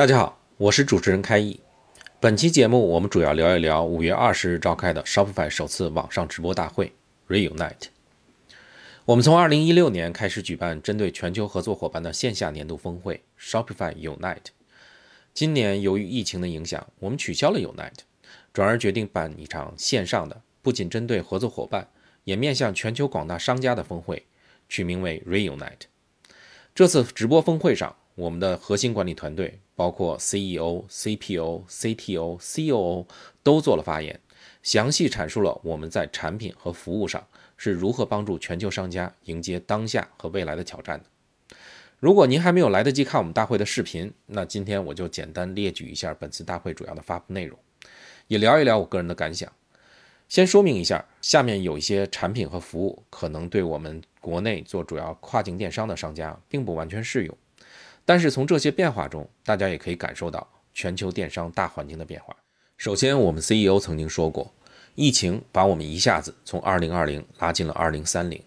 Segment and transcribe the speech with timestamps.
[0.00, 1.60] 大家好，我是主持人开义。
[2.20, 6.94] 本期节目我们主要聊一聊五月二十日召开的 Shopify 首次网上直播大会
[7.28, 7.88] Reunite。
[9.04, 14.46] 我们从二零一六年开始举办针对全球合作伙伴的线下年度峰会 Shopify Unite。
[15.34, 17.98] 今年由于疫情的影响，我们取消了 Unite，
[18.54, 21.86] 转而决定办一场线上的，不仅针对合作伙伴，
[22.24, 24.24] 也面向全球广大商家的峰会，
[24.66, 25.90] 取名为 Reunite。
[26.74, 33.06] 这次直播峰会上，我们的核心管理团队，包括 CEO、CPO、CTO、COO
[33.42, 34.20] 都做了发言，
[34.62, 41.06] 详细阐述了我们在产品和服务上是如何帮助全球商家迎接当下和未来的挑战的。
[41.98, 47.58] 如果您还没有来得及看我们大会的视频，那今天我就简单列举一下本次大会主要的发布内容，
[48.26, 49.50] 也聊一聊我个人的感想。
[50.28, 57.36] 先说明一下，下面有一些产品和服务可能对我们国内做主要跨境电商的商家并不完全适用，
[58.04, 62.36] 但是从这些变化中，大家也可以感受到全球电商大环境的变化。
[62.76, 64.52] 首先，我们 CEO 曾经说过，
[64.94, 68.40] 疫情把我们一下子从2020拉进了2030，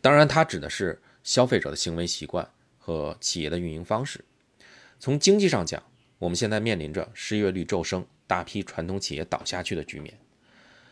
[0.00, 2.48] 当然，它指的是消费者的行为习惯。
[2.84, 4.24] 和企业的运营方式。
[4.98, 5.80] 从经济上讲，
[6.18, 10.12] 我们现在面临着失业率骤升、大批传统企业倒下去的局面；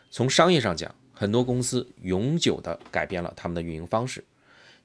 [0.09, 4.23] 从商业上讲，很多公司永久地改变了他们的运营方式，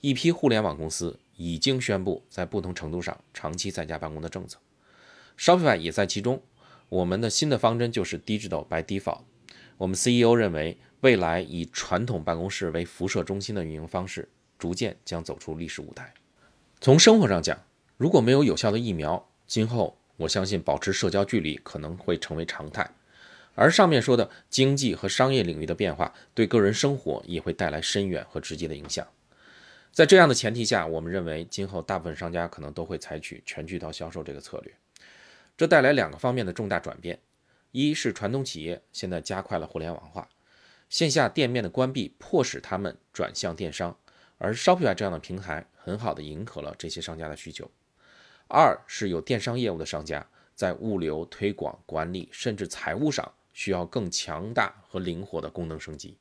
[0.01, 4.57] 一批互联网公司已经宣布在不同程度上长期在家办公的政策
[5.37, 6.41] ，Shopify 也在其中。
[6.89, 9.21] 我们的新的方针就是 Digital by Default。
[9.77, 16.13] 我们 CEO 认为，未来以传统办公室为辐射中心的运营方式，逐渐将走出历史舞台。
[16.79, 17.59] 从生活上讲，
[17.97, 22.89] 如果没有有效的疫苗，今后我相信保持社交距离可能会成为常态。
[23.55, 29.05] 而上面说的经济和商业领域的变化，对个人生活也会带来深远和直接的影响。
[29.95, 34.75] 在这样的前提下，我们认为今后大部分商家可能都会采取全渠道销售这个策略。
[35.55, 37.17] 这带来两个方面的重大转变：
[37.71, 40.27] 一是传统企业现在加快了互联网化，
[40.89, 43.97] 线下店面的关闭迫使他们转向电商。
[44.37, 47.71] 而 Shopify 这样的平台很好的迎合了这些商家的需求。
[48.49, 56.17] 二是有电商业务的商家在物流、推广、管理甚至财务上需要更强大和灵活的功能升级。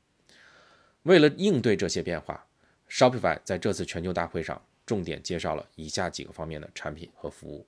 [1.03, 2.47] 为了应对这些变化
[2.94, 7.66] ，Shopify 在这次全球大会上重点介绍了以下几个方面的产品和服务。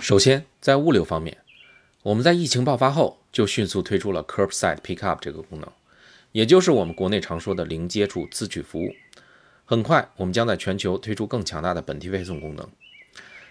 [0.00, 1.38] 首先，在物流方面，
[2.02, 5.72] 我们在疫情爆发后就迅速推出了 Curbside Pickup 这个功能，
[6.32, 8.92] 也就是我们国内常说的零接触自取服务。
[9.64, 12.68] 很快，我们将在全球推出更强大的本地配送功能。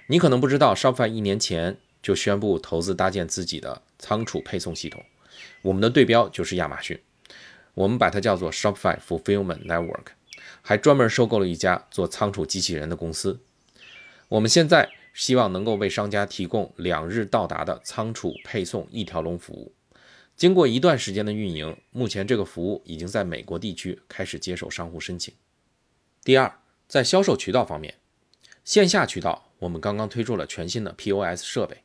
[0.08, 5.04] 你可能不知道，Shopify 一年前就宣布投资搭建自己的仓储配送系统。
[5.62, 7.00] 我们的对标就是亚马逊，
[7.76, 10.06] 我们把它叫做 Shopify Fulfillment Network，
[10.62, 13.40] 还专门收购了一家做仓储机器人的公司。
[14.30, 19.74] 我们现在希望能够为商家提供两日到达的仓储配送一条龙服务。
[20.36, 25.34] 经过一段时间的运营，目前这个服务已经在美国地区开始接受商户申请。
[26.24, 27.96] 第二，在销售渠道方面，
[28.64, 31.82] 线下渠道我们刚刚推出了全新的 POS 设备，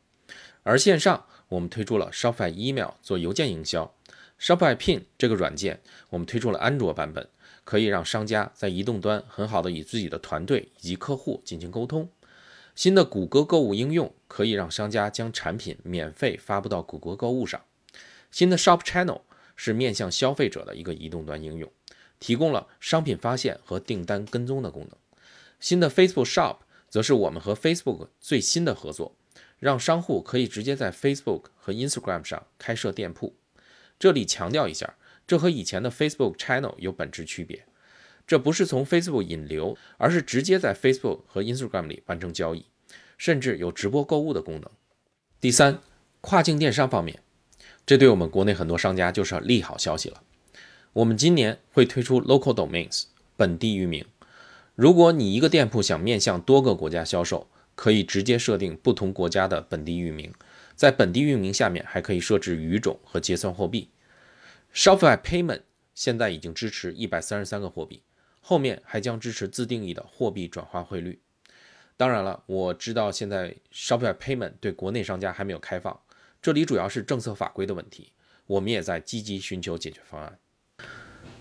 [0.64, 3.94] 而线上我们推出了 Shopify Email 做邮件营销
[4.38, 5.80] ，Shopify Pin 这个软件
[6.10, 7.26] 我们推出了安卓版本，
[7.64, 12.08] 可以让商家在移动端很好的与自己的团队以及客户进行沟通。
[12.74, 17.60] 新的谷歌购物应用可以让商家将产品免费发布到谷歌购物上。
[18.30, 19.20] 新的 Shop Channel
[19.56, 21.70] 是面向消费者的一个移动端应用。
[22.18, 24.96] 提供了商品发现和订单跟踪的功能。
[25.58, 29.16] 新的 Facebook Shop 则是我们和 Facebook 最新的合作，
[29.58, 33.34] 让商户可以直接在 Facebook 和 Instagram 上开设店铺。
[33.98, 34.94] 这里强调一下，
[35.26, 37.64] 这和以前的 Facebook Channel 有本质区别。
[38.26, 42.66] 这不是从 Facebook 引流，而是直接在 Facebook 和 Instagram 里完成交易，
[43.18, 44.70] 甚至有直播购物的功能。
[45.40, 45.80] 第三，
[46.20, 47.20] 跨境电商方面，
[47.84, 50.22] 这对我们国内很多商家就是利好消息了。
[50.92, 53.04] 我们今年会推出 local domains
[53.36, 54.04] 本地域名。
[54.74, 60.32] 如果你一个店铺想面向多个国家销售，可以直接设定不同国家的本地域名，
[60.76, 63.88] 在本地域名下面还可以设置语种和结算货币。
[64.74, 65.60] Shopify Payment
[65.94, 68.02] 现在已经支持一百三十三个货币，
[68.40, 71.20] 后面还将支持自定义的货币转化汇率。
[71.98, 76.00] 当然了，我知道现在 Shopify Payment 对国内商家还没有开放，
[76.40, 78.12] 这里主要是政策法规的问题，
[78.46, 80.38] 我们也在积极寻求解决方案。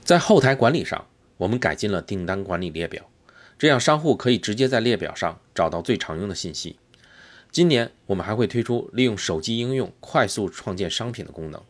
[0.04, 1.08] 在后台管理上，
[1.38, 3.10] 我们改进了订单管理列表，
[3.58, 6.78] 这样商户可以直接在列表上找到最常用的信息。
[7.50, 11.64] 今年我们还会推出利用手机应用快速创建商品的功能，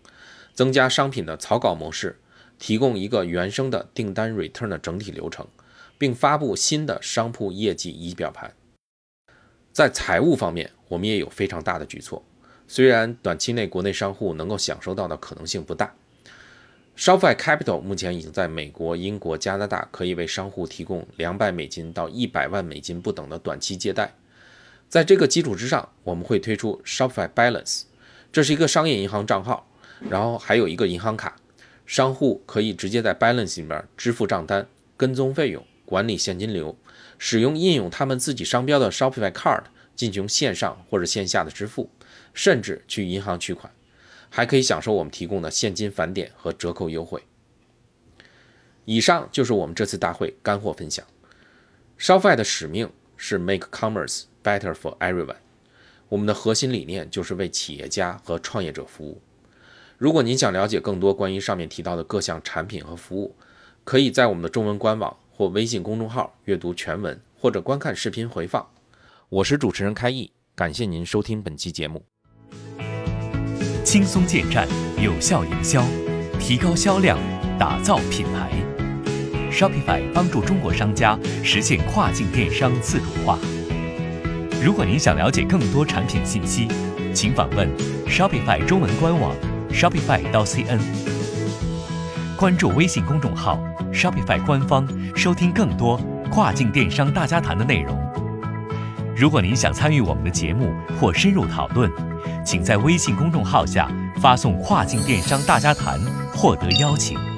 [0.53, 2.19] 增加商品的草稿模式，
[2.59, 5.47] 提供一个原生的订单 return 的整体流程，
[5.97, 8.53] 并发布新的商铺业绩仪表盘。
[9.71, 12.23] 在财务方面，我们也有非常大的举措，
[12.67, 15.93] 虽然短期内国内商户能够享受到的可能性不大。
[16.97, 24.13] Shopify Capital 目前已经在美国、英国、加拿大可以为商户提供两百美金到一百万美金不等的短期借贷。
[24.89, 27.83] 在这个基础之上，我们会推出 Shopify Balance，
[28.33, 29.70] 这是一个商业银行账号，
[30.09, 31.35] 然后还有一个银行卡，
[31.85, 34.67] 商户可以直接在 Balance 里面支付账单、
[34.97, 36.77] 跟踪费用、管理现金流，
[37.17, 39.63] 使用印有他们自己商标的 Shopify Card
[39.95, 41.89] 进行线上或者线下的支付，
[42.33, 43.71] 甚至去银行取款，
[44.29, 47.23] 还可以享受我们提供的现金返点和折扣优惠。
[48.85, 51.05] 以上就是我们这次大会干货分享。
[51.97, 54.23] Shopify 的使命是 Make Commerce。
[54.43, 55.35] Better for everyone。
[56.09, 59.21] 我们的核心理念就是为企业家和创业者服务。
[60.01, 63.35] 如果您想了解更多关于上面提到的各项产品和服务，
[63.83, 68.67] 可以在我们的中文官网或微信公众号阅读全文，或者观看视频回放。
[69.29, 72.03] 我是主持人开义，感谢您收听本期节目。
[73.83, 74.67] 轻松建站，
[74.99, 75.85] 有效营销，
[76.39, 77.19] 提高销量，
[77.59, 78.49] 打造品牌。
[79.51, 83.37] Shopify 帮助中国商家实现跨境电商自主化。
[84.63, 86.67] 如果您想了解更多产品信息，
[87.13, 87.69] 请访问
[88.07, 89.35] Shopify 中文官网
[89.73, 90.79] shopify 到 cn，
[92.37, 93.59] 关注微信公众号
[93.93, 95.99] Shopify 官方，收听更多
[96.31, 97.97] 跨境电商大家谈的内容。
[99.15, 101.91] 如果您想参与我们的节目或深入讨论，
[102.45, 103.89] 请在微信公众号下
[104.21, 105.99] 发送“跨境电商大家谈”
[106.33, 107.30] 获得邀请。